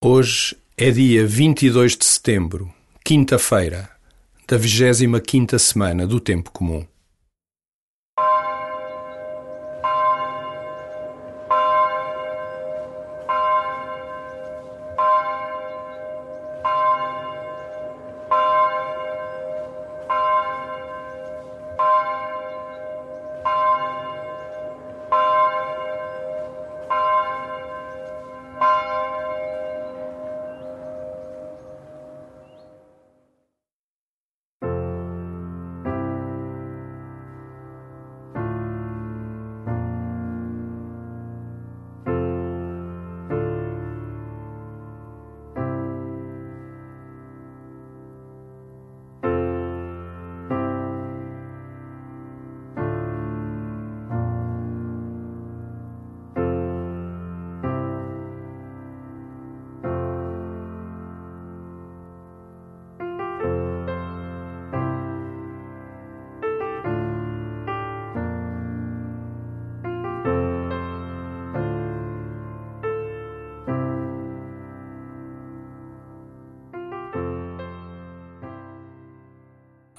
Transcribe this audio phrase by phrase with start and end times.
[0.00, 2.72] Hoje é dia 22 de setembro,
[3.04, 3.90] quinta-feira,
[4.46, 6.86] da 25ª semana do Tempo Comum.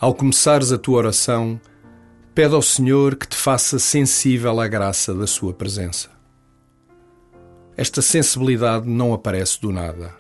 [0.02, 1.60] Ao começares a tua oração,
[2.34, 6.10] pede ao Senhor que te faça sensível à graça da Sua presença.
[7.76, 10.16] Esta sensibilidade não aparece do nada.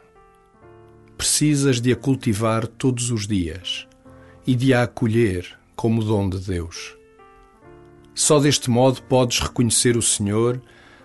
[1.17, 3.87] Precisas de a cultivar todos os dias
[4.45, 6.97] e de a acolher como dom de Deus.
[8.13, 10.61] Só deste modo podes reconhecer o Senhor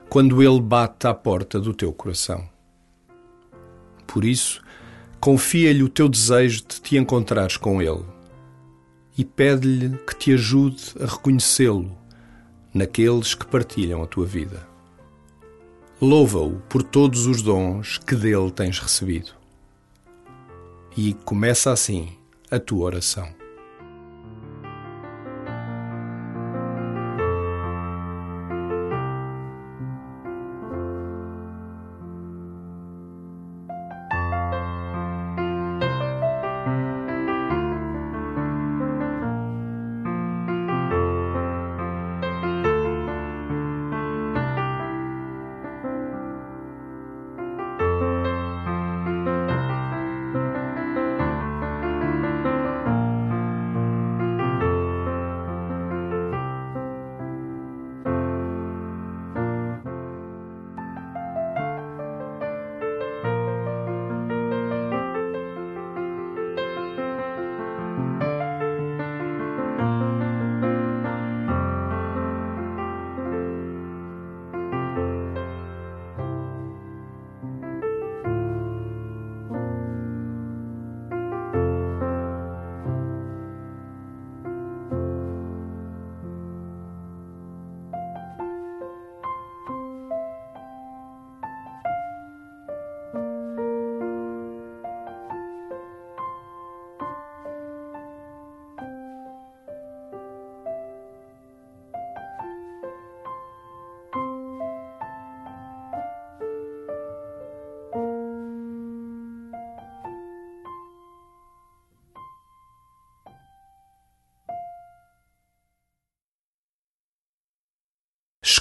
[0.09, 2.49] quando Ele bate à porta do teu coração.
[4.05, 4.61] Por isso,
[5.21, 8.14] confia-lhe o teu desejo de te encontrares com Ele
[9.17, 11.97] e pede-lhe que te ajude a reconhecê-lo
[12.73, 14.67] naqueles que partilham a tua vida.
[16.01, 19.33] Louva-o por todos os dons que dele tens recebido.
[20.97, 22.09] E começa assim
[22.51, 23.44] a tua oração.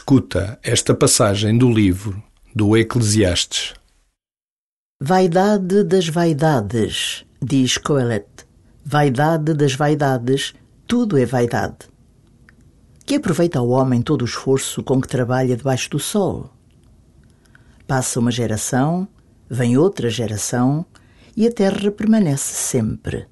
[0.05, 2.21] Escuta esta passagem do livro
[2.53, 3.73] do Eclesiastes.
[4.99, 8.27] Vaidade das vaidades, diz Coelet.
[8.83, 10.53] Vaidade das vaidades,
[10.85, 11.87] tudo é vaidade.
[13.05, 16.49] Que aproveita ao homem todo o esforço com que trabalha debaixo do sol?
[17.87, 19.07] Passa uma geração,
[19.49, 20.85] vem outra geração
[21.33, 23.25] e a terra permanece sempre.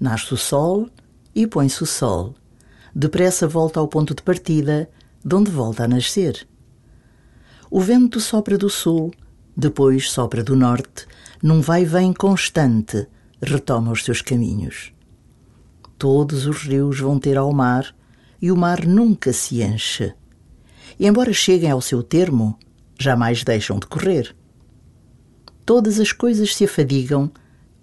[0.00, 0.90] Nasce o sol
[1.32, 2.34] e põe-se o sol.
[2.92, 4.90] Depressa volta ao ponto de partida
[5.24, 6.46] de onde volta a nascer.
[7.70, 9.12] O vento sopra do sul,
[9.56, 11.06] depois sopra do norte,
[11.42, 13.06] num vai-vem constante,
[13.42, 14.92] retoma os seus caminhos.
[15.98, 17.94] Todos os rios vão ter ao mar
[18.40, 20.14] e o mar nunca se enche.
[20.98, 22.58] E embora cheguem ao seu termo,
[22.98, 24.34] jamais deixam de correr.
[25.66, 27.30] Todas as coisas se afadigam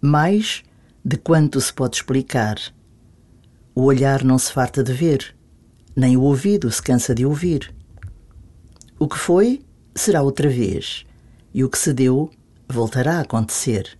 [0.02, 0.64] mais
[1.04, 2.58] de quanto se pode explicar.
[3.76, 5.35] O olhar não se farta de ver,
[5.96, 7.74] nem o ouvido se cansa de ouvir.
[9.00, 9.62] O que foi,
[9.96, 11.06] será outra vez,
[11.54, 12.30] e o que se deu,
[12.68, 13.98] voltará a acontecer.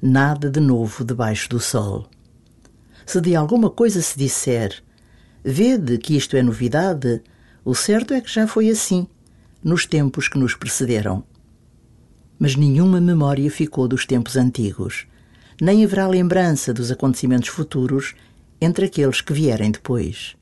[0.00, 2.08] Nada de novo debaixo do sol.
[3.04, 4.82] Se de alguma coisa se disser,
[5.44, 7.22] vede que isto é novidade,
[7.64, 9.06] o certo é que já foi assim,
[9.62, 11.22] nos tempos que nos precederam.
[12.38, 15.06] Mas nenhuma memória ficou dos tempos antigos,
[15.60, 18.14] nem haverá lembrança dos acontecimentos futuros
[18.60, 20.36] entre aqueles que vierem depois.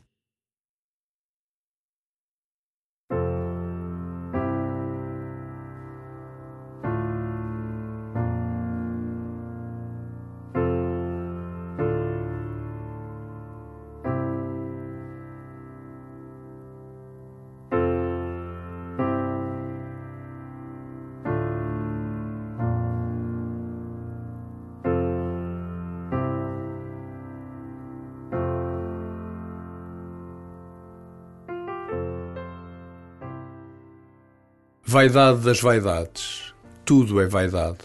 [34.93, 36.53] Vaidade das vaidades.
[36.85, 37.79] Tudo é vaidade.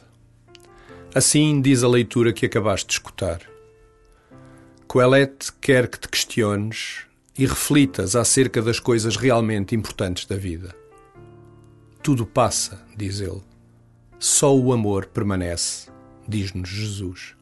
[1.13, 3.41] Assim diz a leitura que acabaste de escutar.
[4.87, 7.05] Coelete quer que te questiones
[7.37, 10.75] e reflitas acerca das coisas realmente importantes da vida.
[12.01, 13.43] Tudo passa, diz ele.
[14.17, 15.91] Só o amor permanece,
[16.27, 17.35] diz-nos Jesus.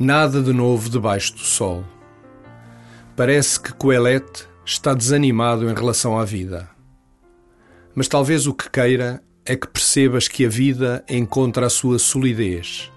[0.00, 1.84] Nada de novo debaixo do sol.
[3.16, 6.70] Parece que Coelete está desanimado em relação à vida.
[7.96, 12.92] Mas talvez o que queira é que percebas que a vida encontra a sua solidez,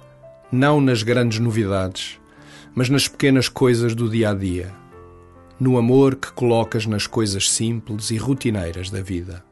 [0.51, 2.19] não nas grandes novidades,
[2.75, 4.71] mas nas pequenas coisas do dia a dia,
[5.59, 9.43] no amor que colocas nas coisas simples e rotineiras da vida.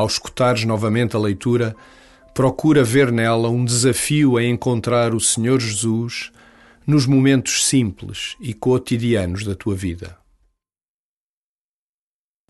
[0.00, 1.76] Ao escutares novamente a leitura,
[2.32, 6.32] procura ver nela um desafio a encontrar o Senhor Jesus
[6.86, 10.16] nos momentos simples e cotidianos da tua vida.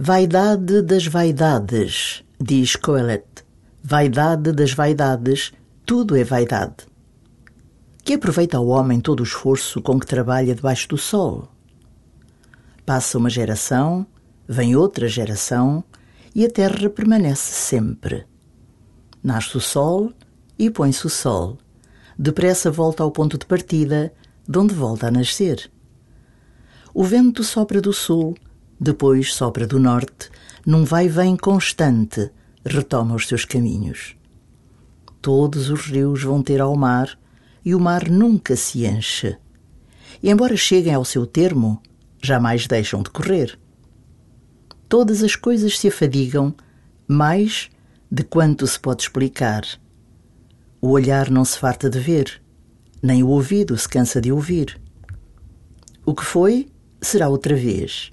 [0.00, 3.26] Vaidade das vaidades, diz Coelet.
[3.82, 5.52] Vaidade das vaidades,
[5.84, 6.86] tudo é vaidade.
[8.04, 11.48] Que aproveita ao homem todo o esforço com que trabalha debaixo do sol?
[12.86, 14.06] Passa uma geração,
[14.46, 15.82] vem outra geração,
[16.34, 18.26] e a terra permanece sempre.
[19.22, 20.12] Nasce o sol
[20.58, 21.58] e põe-se o sol.
[22.18, 24.12] Depressa volta ao ponto de partida,
[24.48, 25.70] de onde volta a nascer.
[26.92, 28.36] O vento sopra do sul,
[28.78, 30.30] depois sopra do norte,
[30.66, 32.30] num vai-vem constante,
[32.64, 34.16] retoma os seus caminhos.
[35.20, 37.18] Todos os rios vão ter ao mar
[37.64, 39.36] e o mar nunca se enche.
[40.22, 41.80] E embora cheguem ao seu termo,
[42.22, 43.59] jamais deixam de correr
[44.90, 46.52] todas as coisas se afadigam
[47.06, 47.70] mais
[48.10, 49.62] de quanto se pode explicar.
[50.80, 52.42] O olhar não se farta de ver,
[53.00, 54.80] nem o ouvido se cansa de ouvir.
[56.04, 56.66] O que foi,
[57.00, 58.10] será outra vez,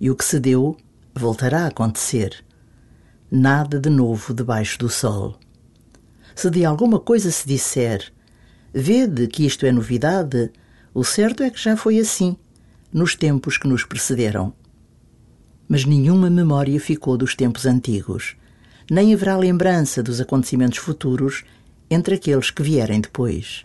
[0.00, 0.76] e o que se deu,
[1.12, 2.44] voltará a acontecer.
[3.28, 5.36] Nada de novo debaixo do sol.
[6.36, 8.12] Se de alguma coisa se disser,
[8.72, 10.52] vede que isto é novidade,
[10.94, 12.36] o certo é que já foi assim,
[12.92, 14.54] nos tempos que nos precederam
[15.70, 18.34] mas nenhuma memória ficou dos tempos antigos,
[18.90, 21.44] nem haverá lembrança dos acontecimentos futuros
[21.88, 23.64] entre aqueles que vierem depois.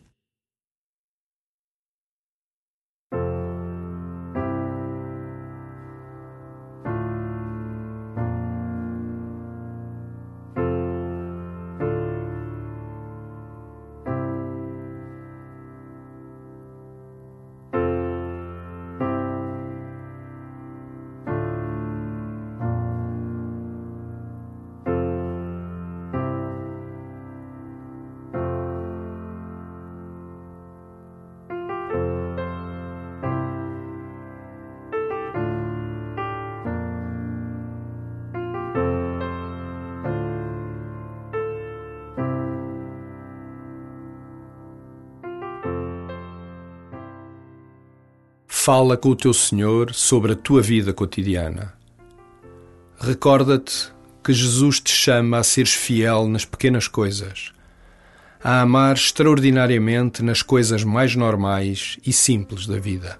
[48.65, 51.75] Fala com o teu Senhor sobre a tua vida cotidiana.
[52.99, 53.93] Recorda-te
[54.23, 57.53] que Jesus te chama a seres fiel nas pequenas coisas,
[58.43, 63.19] a amar extraordinariamente nas coisas mais normais e simples da vida.